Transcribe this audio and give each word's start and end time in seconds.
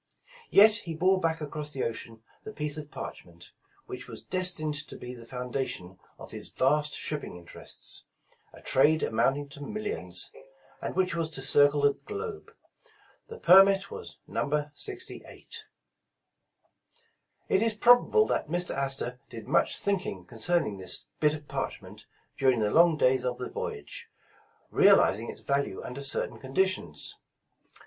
Yet 0.49 0.77
he 0.77 0.95
bore 0.95 1.19
back 1.19 1.41
across 1.41 1.73
the 1.73 1.83
ocean 1.83 2.23
the 2.43 2.51
piece 2.51 2.75
of 2.75 2.89
parchment, 2.89 3.51
which 3.85 4.07
was 4.07 4.23
destined 4.23 4.73
to 4.87 4.97
be 4.97 5.13
the 5.13 5.27
foundation 5.27 5.99
of 6.17 6.31
his 6.31 6.49
vast 6.49 6.95
shipping 6.95 7.35
interests, 7.37 8.05
a 8.51 8.61
trade 8.63 9.03
amounting 9.03 9.47
to 9.49 9.61
mil 9.61 9.83
lions, 9.83 10.31
and 10.81 10.95
which 10.95 11.13
was 11.15 11.29
to 11.29 11.43
circle 11.43 11.81
the 11.81 11.93
globe. 11.93 12.51
The 13.27 13.37
Permit 13.37 13.91
was 13.91 14.17
No. 14.25 14.71
68. 14.73 15.65
It 17.47 17.61
is 17.61 17.75
probable 17.75 18.25
that 18.25 18.47
Mr. 18.47 18.71
Astor 18.71 19.19
did 19.29 19.47
much 19.47 19.77
thinking 19.77 20.25
concerning 20.25 20.77
this 20.77 21.09
bit 21.19 21.35
of 21.35 21.47
parchment 21.47 22.07
during 22.39 22.61
the 22.61 22.71
long 22.71 22.97
days 22.97 23.23
of 23.23 23.37
the 23.37 23.51
voyage, 23.51 24.09
realizing 24.71 25.29
its 25.29 25.41
value 25.41 25.83
under 25.83 26.01
certain 26.01 26.39
condi 26.39 26.65
tions. 26.65 27.17